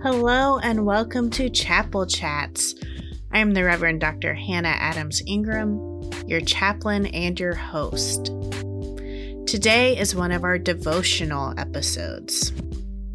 [0.00, 2.76] Hello and welcome to Chapel Chats.
[3.32, 4.32] I am the Reverend Dr.
[4.32, 8.26] Hannah Adams Ingram, your chaplain and your host.
[9.48, 12.52] Today is one of our devotional episodes.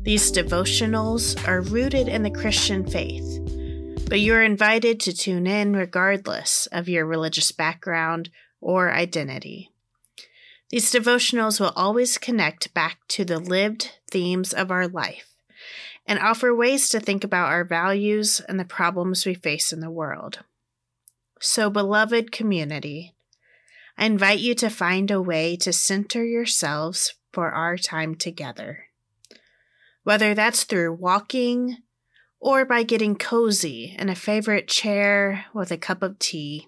[0.01, 3.39] These devotionals are rooted in the Christian faith,
[4.09, 8.29] but you are invited to tune in regardless of your religious background
[8.59, 9.71] or identity.
[10.69, 15.32] These devotionals will always connect back to the lived themes of our life
[16.05, 19.91] and offer ways to think about our values and the problems we face in the
[19.91, 20.39] world.
[21.39, 23.13] So, beloved community,
[23.97, 28.85] I invite you to find a way to center yourselves for our time together.
[30.03, 31.77] Whether that's through walking
[32.43, 36.67] or by getting cozy in a favorite chair with a cup of tea.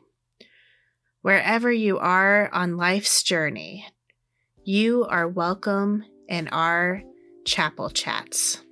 [1.21, 3.87] Wherever you are on life's journey,
[4.63, 7.03] you are welcome in our
[7.45, 8.64] chapel chats.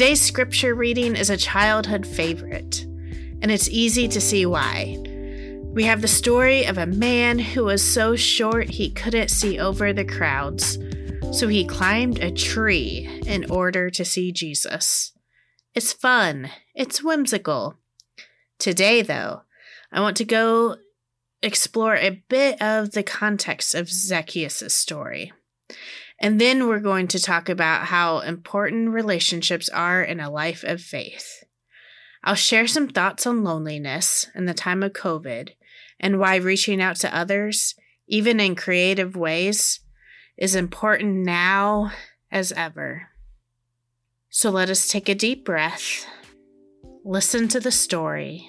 [0.00, 2.86] Today's scripture reading is a childhood favorite,
[3.42, 4.96] and it's easy to see why.
[5.74, 9.92] We have the story of a man who was so short he couldn't see over
[9.92, 10.78] the crowds,
[11.32, 15.12] so he climbed a tree in order to see Jesus.
[15.74, 17.76] It's fun, it's whimsical.
[18.58, 19.42] Today, though,
[19.92, 20.76] I want to go
[21.42, 25.34] explore a bit of the context of Zacchaeus' story.
[26.20, 30.82] And then we're going to talk about how important relationships are in a life of
[30.82, 31.42] faith.
[32.22, 35.50] I'll share some thoughts on loneliness in the time of COVID
[35.98, 37.74] and why reaching out to others,
[38.06, 39.80] even in creative ways,
[40.36, 41.92] is important now
[42.30, 43.08] as ever.
[44.28, 46.06] So let us take a deep breath,
[47.04, 48.48] listen to the story,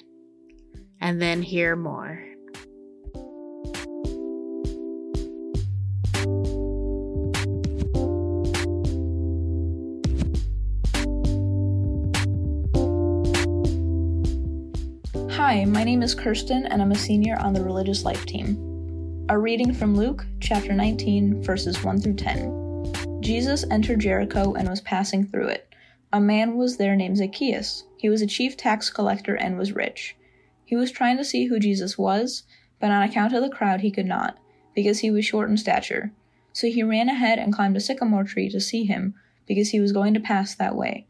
[1.00, 2.31] and then hear more.
[15.52, 18.56] Hi, my name is Kirsten, and I'm a senior on the Religious Life team.
[19.28, 23.20] A reading from Luke, chapter 19, verses 1 through 10.
[23.20, 25.68] Jesus entered Jericho and was passing through it.
[26.14, 27.84] A man was there named Zacchaeus.
[27.98, 30.16] He was a chief tax collector and was rich.
[30.64, 32.44] He was trying to see who Jesus was,
[32.80, 34.38] but on account of the crowd he could not,
[34.74, 36.14] because he was short in stature.
[36.54, 39.92] So he ran ahead and climbed a sycamore tree to see him, because he was
[39.92, 41.08] going to pass that way.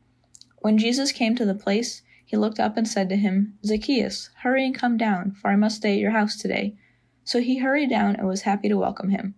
[0.62, 4.66] When Jesus came to the place, he looked up and said to him, Zacchaeus, hurry
[4.66, 6.78] and come down, for I must stay at your house today.
[7.26, 9.36] So he hurried down and was happy to welcome him.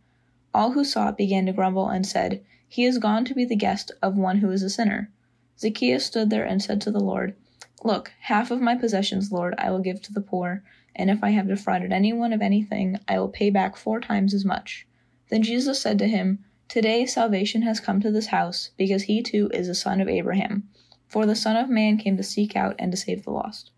[0.53, 3.55] All who saw it began to grumble and said, He is gone to be the
[3.55, 5.09] guest of one who is a sinner.
[5.57, 7.35] Zacchaeus stood there and said to the Lord,
[7.83, 10.63] Look, half of my possessions, Lord, I will give to the poor,
[10.95, 14.45] and if I have defrauded anyone of anything, I will pay back four times as
[14.45, 14.85] much.
[15.29, 19.49] Then Jesus said to him, Today salvation has come to this house, because he too
[19.51, 20.69] is a son of Abraham.
[21.13, 23.69] For the Son of Man came to seek out and to save the lost.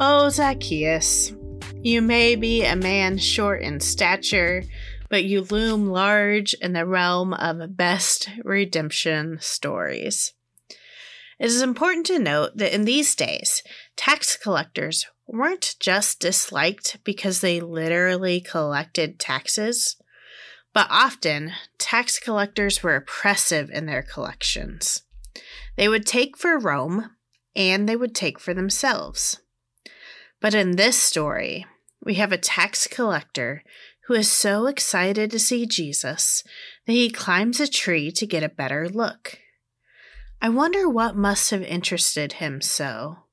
[0.00, 1.34] Oh, Zacchaeus,
[1.82, 4.64] you may be a man short in stature,
[5.10, 10.32] but you loom large in the realm of best redemption stories.
[11.38, 13.62] It is important to note that in these days,
[13.96, 19.96] tax collectors weren't just disliked because they literally collected taxes,
[20.72, 25.02] but often tax collectors were oppressive in their collections.
[25.76, 27.10] They would take for Rome
[27.56, 29.40] and they would take for themselves.
[30.40, 31.66] But in this story,
[32.02, 33.62] we have a tax collector
[34.06, 36.44] who is so excited to see Jesus
[36.86, 39.38] that he climbs a tree to get a better look.
[40.42, 43.23] I wonder what must have interested him so.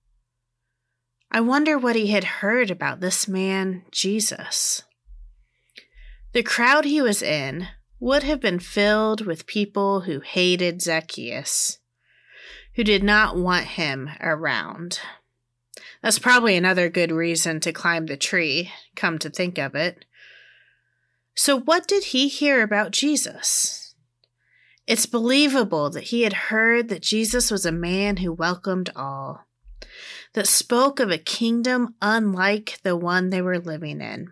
[1.33, 4.83] I wonder what he had heard about this man, Jesus.
[6.33, 7.69] The crowd he was in
[8.01, 11.79] would have been filled with people who hated Zacchaeus,
[12.75, 14.99] who did not want him around.
[16.03, 20.03] That's probably another good reason to climb the tree, come to think of it.
[21.33, 23.95] So, what did he hear about Jesus?
[24.85, 29.45] It's believable that he had heard that Jesus was a man who welcomed all
[30.33, 34.31] that spoke of a kingdom unlike the one they were living in,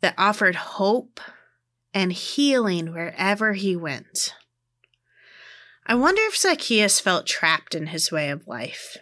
[0.00, 1.20] that offered hope
[1.92, 4.34] and healing wherever he went.
[5.86, 8.98] I wonder if Zacchaeus felt trapped in his way of life,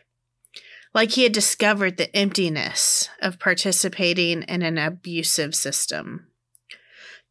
[0.95, 6.29] like he had discovered the emptiness of participating in an abusive system.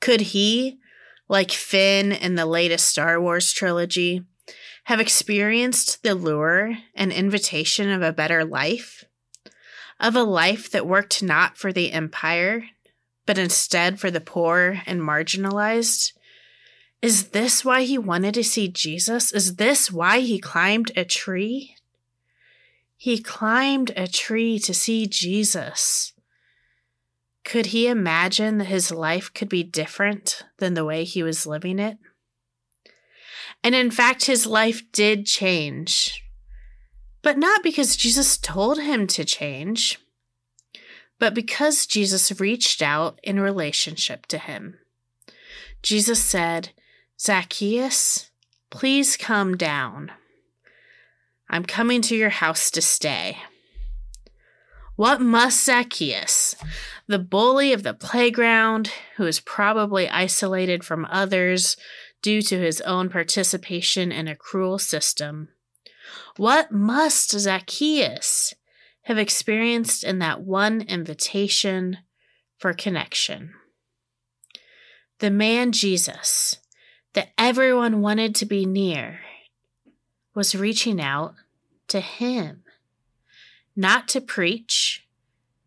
[0.01, 0.79] Could he,
[1.29, 4.23] like Finn in the latest Star Wars trilogy,
[4.85, 9.03] have experienced the lure and invitation of a better life,
[9.99, 12.65] of a life that worked not for the empire,
[13.25, 16.13] but instead for the poor and marginalized?
[17.01, 19.31] Is this why he wanted to see Jesus?
[19.31, 21.75] Is this why he climbed a tree?
[22.95, 26.13] He climbed a tree to see Jesus.
[27.43, 31.79] Could he imagine that his life could be different than the way he was living
[31.79, 31.97] it?
[33.65, 36.23] And in fact, his life did change.
[37.23, 39.97] But not because Jesus told him to change,
[41.17, 44.77] but because Jesus reached out in relationship to him.
[45.81, 46.73] Jesus said,
[47.19, 48.29] Zacchaeus,
[48.69, 50.11] please come down.
[51.49, 53.39] I'm coming to your house to stay.
[54.95, 56.55] What must Zacchaeus,
[57.07, 61.77] the bully of the playground, who is probably isolated from others
[62.25, 65.47] due to his own participation in a cruel system,
[66.37, 68.55] what must Zacchaeus
[69.03, 71.99] have experienced in that one invitation
[72.57, 73.53] for connection?
[75.19, 76.57] The man Jesus
[77.13, 79.19] that everyone wanted to be near
[80.33, 81.35] was reaching out
[81.89, 82.63] to him,
[83.75, 85.05] not to preach,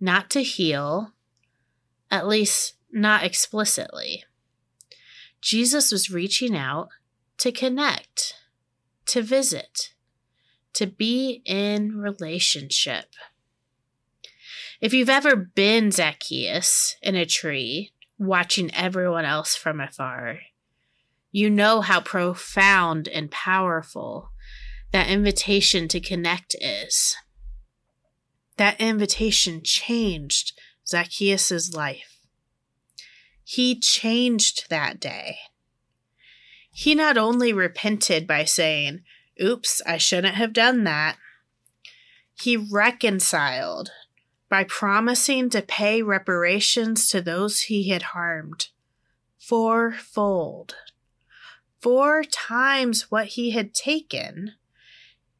[0.00, 1.12] not to heal,
[2.10, 4.24] at least not explicitly.
[5.40, 6.88] Jesus was reaching out
[7.38, 8.34] to connect,
[9.06, 9.94] to visit,
[10.74, 13.06] to be in relationship.
[14.80, 20.38] If you've ever been Zacchaeus in a tree, watching everyone else from afar,
[21.30, 24.30] you know how profound and powerful
[24.92, 27.16] that invitation to connect is.
[28.56, 32.17] That invitation changed Zacchaeus' life.
[33.50, 35.38] He changed that day.
[36.70, 39.04] He not only repented by saying,
[39.42, 41.16] Oops, I shouldn't have done that.
[42.38, 43.90] He reconciled
[44.50, 48.68] by promising to pay reparations to those he had harmed
[49.38, 50.76] fourfold.
[51.80, 54.56] Four times what he had taken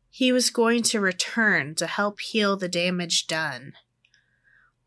[0.09, 3.75] he was going to return to help heal the damage done.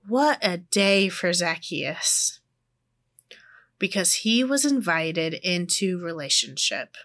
[0.08, 2.41] What a day for Zacchaeus!
[3.82, 6.96] Because he was invited into relationship.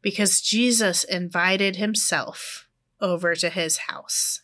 [0.00, 2.68] Because Jesus invited himself
[3.00, 4.42] over to his house.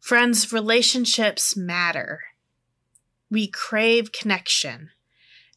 [0.00, 2.22] Friends, relationships matter.
[3.30, 4.90] We crave connection,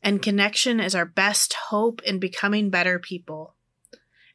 [0.03, 3.55] and connection is our best hope in becoming better people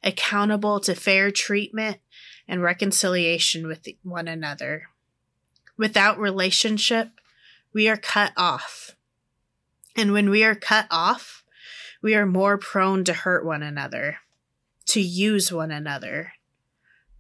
[0.03, 1.99] accountable to fair treatment
[2.49, 4.89] and reconciliation with one another.
[5.77, 7.11] Without relationship,
[7.73, 8.97] we are cut off.
[9.97, 11.45] And when we are cut off,
[12.03, 14.19] we are more prone to hurt one another,
[14.87, 16.33] to use one another,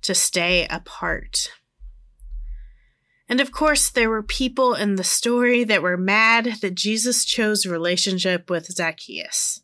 [0.03, 1.53] to stay apart.
[3.29, 7.65] And of course, there were people in the story that were mad that Jesus chose
[7.65, 9.63] relationship with Zacchaeus.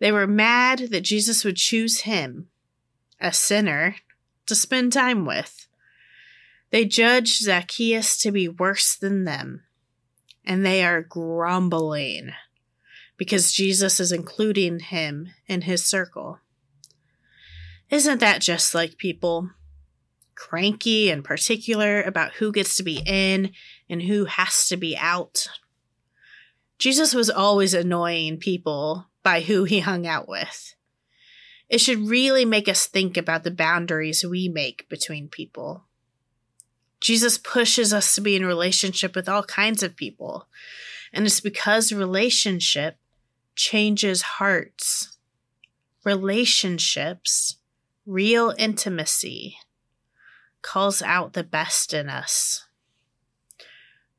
[0.00, 2.48] They were mad that Jesus would choose him,
[3.20, 3.96] a sinner,
[4.46, 5.66] to spend time with.
[6.70, 9.62] They judged Zacchaeus to be worse than them,
[10.44, 12.32] and they are grumbling
[13.16, 16.40] because Jesus is including him in his circle.
[17.90, 19.50] Isn't that just like people?
[20.34, 23.52] Cranky and particular about who gets to be in
[23.88, 25.46] and who has to be out.
[26.78, 30.74] Jesus was always annoying people by who he hung out with.
[31.68, 35.84] It should really make us think about the boundaries we make between people.
[37.00, 40.48] Jesus pushes us to be in relationship with all kinds of people,
[41.12, 42.96] and it's because relationship
[43.56, 45.16] changes hearts.
[46.04, 47.56] Relationships,
[48.04, 49.56] real intimacy,
[50.60, 52.66] calls out the best in us.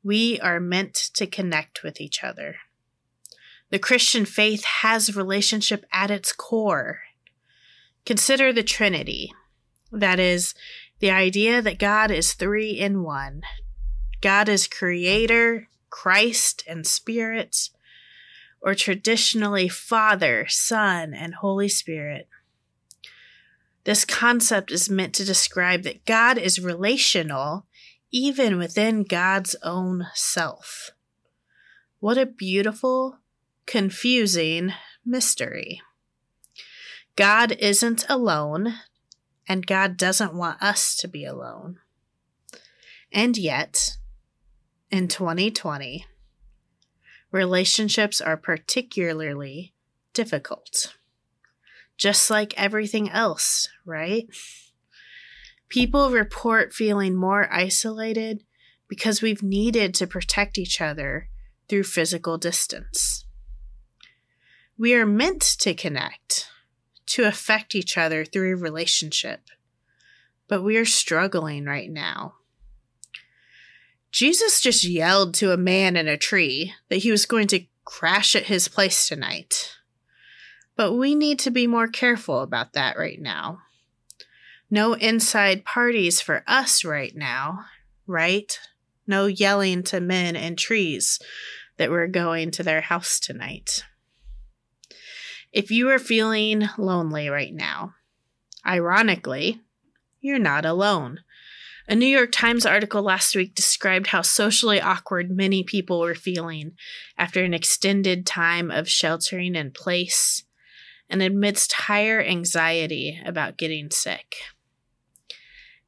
[0.02, 2.56] We are meant to connect with each other.
[3.70, 7.00] The Christian faith has relationship at its core.
[8.04, 9.32] Consider the Trinity.
[9.90, 10.54] That is,
[10.98, 13.42] the idea that God is three in one.
[14.20, 17.70] God is creator, Christ, and Spirit,
[18.60, 22.28] or traditionally Father, Son, and Holy Spirit.
[23.84, 27.66] This concept is meant to describe that God is relational
[28.10, 30.90] even within God's own self.
[32.00, 33.18] What a beautiful
[33.66, 34.72] confusing
[35.04, 35.82] mystery.
[37.14, 38.74] God isn't alone,
[39.48, 41.78] and God doesn't want us to be alone.
[43.12, 43.96] And yet,
[44.90, 46.06] in 2020,
[47.30, 49.74] relationships are particularly
[50.12, 50.94] difficult.
[51.96, 54.26] Just like everything else, right?
[55.68, 58.44] People report feeling more isolated
[58.88, 61.28] because we've needed to protect each other
[61.68, 63.24] through physical distance.
[64.78, 66.48] We are meant to connect,
[67.06, 69.40] to affect each other through a relationship,
[70.48, 72.34] but we are struggling right now.
[74.10, 78.34] Jesus just yelled to a man in a tree that he was going to crash
[78.34, 79.72] at his place tonight.
[80.74, 83.60] But we need to be more careful about that right now.
[84.70, 87.66] No inside parties for us right now,
[88.06, 88.58] right?
[89.06, 91.20] No yelling to men and trees
[91.76, 93.84] that we're going to their house tonight.
[95.52, 97.94] If you are feeling lonely right now,
[98.66, 99.60] ironically,
[100.20, 101.20] you're not alone.
[101.88, 106.72] A New York Times article last week described how socially awkward many people were feeling
[107.16, 110.42] after an extended time of sheltering in place
[111.08, 114.34] and amidst higher anxiety about getting sick.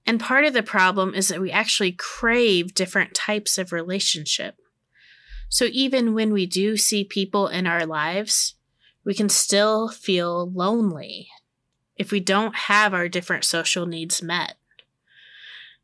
[0.07, 4.55] And part of the problem is that we actually crave different types of relationship.
[5.49, 8.55] So even when we do see people in our lives,
[9.09, 11.31] we can still feel lonely
[11.97, 14.57] if we don't have our different social needs met.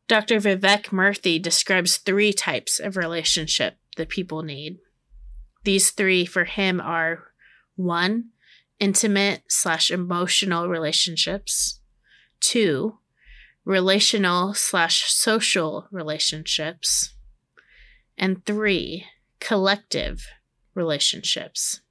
[0.07, 0.35] Dr.
[0.35, 4.77] Vivek Murthy describes three types of relationship that people need.
[5.63, 7.31] These three for him are
[7.75, 8.25] one,
[8.79, 11.79] intimate slash emotional relationships,
[12.39, 12.99] two,
[13.65, 17.15] relational slash social relationships,
[18.19, 19.07] and three,
[19.39, 20.27] collective
[20.75, 21.81] relationships.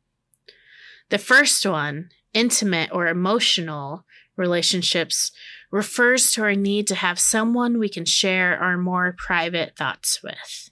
[1.10, 4.04] The first one, intimate or emotional
[4.36, 5.30] relationships,
[5.70, 10.70] refers to our need to have someone we can share our more private thoughts with.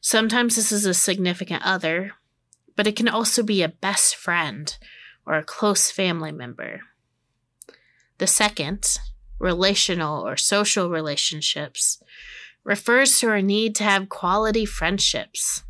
[0.00, 2.12] Sometimes this is a significant other,
[2.76, 4.76] but it can also be a best friend
[5.26, 6.82] or a close family member.
[8.18, 8.98] The second,
[9.38, 12.02] relational or social relationships,
[12.64, 15.64] refers to our need to have quality friendships.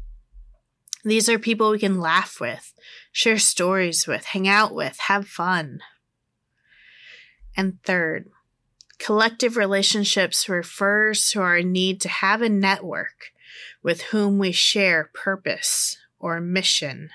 [1.04, 2.74] These are people we can laugh with,
[3.18, 5.80] share stories with, hang out with, have fun.
[7.56, 8.30] And third,
[9.00, 13.32] collective relationships refers to our need to have a network
[13.82, 17.10] with whom we share purpose or mission.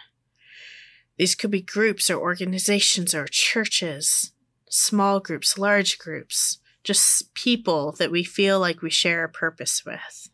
[1.17, 4.33] These could be groups or organizations or churches,
[4.69, 10.27] small groups, large groups, just people that we feel like we share a purpose with.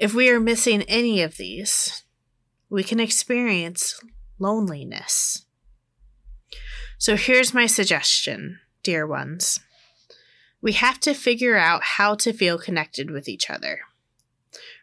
[0.00, 2.02] If we are missing any of these,
[2.68, 4.00] we can experience
[4.42, 5.46] loneliness.
[6.98, 9.60] So here's my suggestion, dear ones.
[10.60, 13.80] We have to figure out how to feel connected with each other.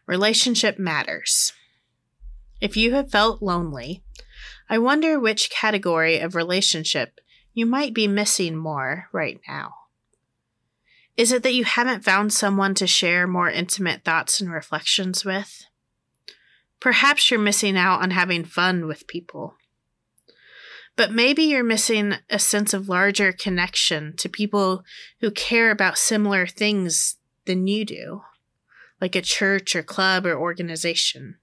[0.06, 1.52] Relationship matters.
[2.60, 4.02] If you have felt lonely,
[4.68, 7.20] I wonder which category of relationship
[7.54, 9.74] you might be missing more right now.
[11.16, 15.64] Is it that you haven't found someone to share more intimate thoughts and reflections with?
[16.80, 19.56] Perhaps you're missing out on having fun with people.
[20.96, 24.84] But maybe you're missing a sense of larger connection to people
[25.20, 28.22] who care about similar things than you do,
[29.00, 31.36] like a church or club or organization.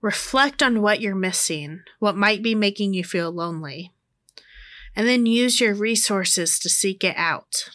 [0.00, 3.92] Reflect on what you're missing, what might be making you feel lonely,
[4.94, 7.70] and then use your resources to seek it out.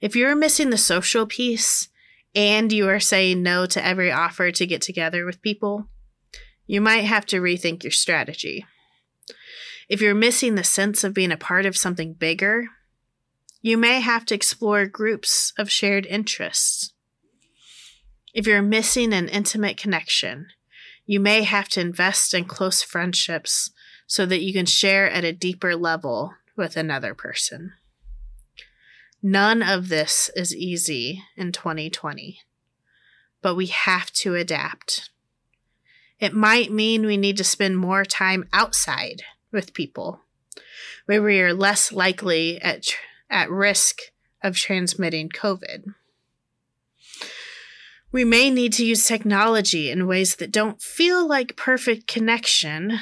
[0.00, 1.88] If you're missing the social piece
[2.34, 5.88] and you are saying no to every offer to get together with people,
[6.66, 8.64] you might have to rethink your strategy.
[9.88, 12.68] If you're missing the sense of being a part of something bigger,
[13.60, 16.92] you may have to explore groups of shared interests.
[18.32, 20.46] If you're missing an intimate connection,
[21.04, 23.72] you may have to invest in close friendships
[24.06, 27.72] so that you can share at a deeper level with another person.
[29.22, 32.40] None of this is easy in 2020,
[33.42, 35.10] but we have to adapt.
[36.18, 39.22] It might mean we need to spend more time outside
[39.52, 40.20] with people
[41.06, 42.86] where we are less likely at,
[43.28, 43.98] at risk
[44.42, 45.94] of transmitting COVID.
[48.12, 52.98] We may need to use technology in ways that don't feel like perfect connection,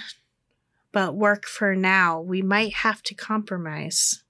[0.92, 2.20] but work for now.
[2.20, 4.22] We might have to compromise.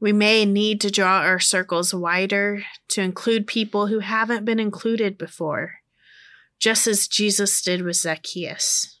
[0.00, 5.18] We may need to draw our circles wider to include people who haven't been included
[5.18, 5.74] before,
[6.58, 8.98] just as Jesus did with Zacchaeus.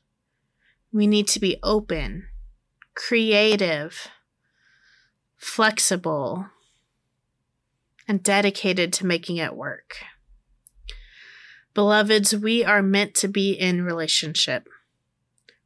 [0.92, 2.26] We need to be open,
[2.94, 4.08] creative,
[5.38, 6.48] flexible,
[8.06, 9.96] and dedicated to making it work.
[11.74, 14.68] Beloveds, we are meant to be in relationship.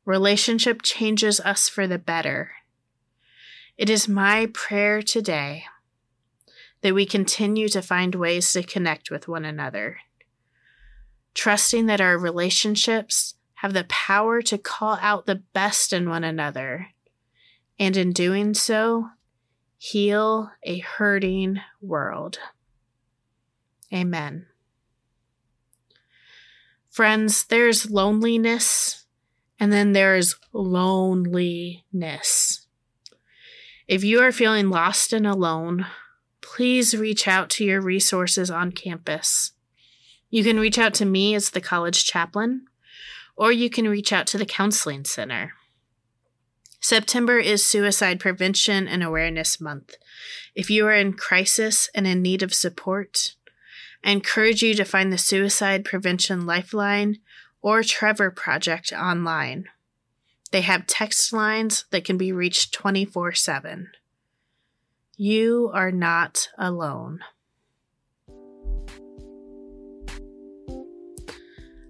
[0.04, 2.52] Relationship changes us for the better.
[3.76, 5.64] It is my prayer today
[6.82, 9.98] that we continue to find ways to connect with one another,
[11.34, 16.90] trusting that our relationships have the power to call out the best in one another,
[17.76, 19.08] and in doing so,
[19.76, 22.38] heal a hurting world.
[23.92, 24.46] Amen.
[26.90, 29.06] Friends, there's loneliness
[29.58, 31.80] and then there's loneliness.
[33.86, 35.86] If you are feeling lost and alone,
[36.40, 39.52] please reach out to your resources on campus.
[40.30, 42.64] You can reach out to me as the college chaplain,
[43.36, 45.52] or you can reach out to the counseling center.
[46.80, 49.96] September is Suicide Prevention and Awareness Month.
[50.54, 53.34] If you are in crisis and in need of support,
[54.02, 57.18] I encourage you to find the Suicide Prevention Lifeline
[57.60, 59.66] or Trevor Project online.
[60.54, 63.88] They have text lines that can be reached 24 7.
[65.16, 67.18] You are not alone.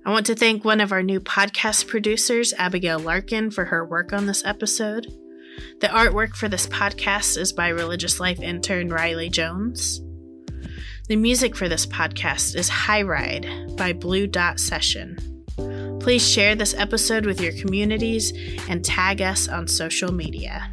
[0.06, 4.14] I want to thank one of our new podcast producers, Abigail Larkin, for her work
[4.14, 5.12] on this episode.
[5.83, 10.00] The artwork for this podcast is by Religious Life intern Riley Jones.
[11.09, 15.34] The music for this podcast is High Ride by Blue Dot Session.
[16.04, 18.34] Please share this episode with your communities
[18.68, 20.70] and tag us on social media.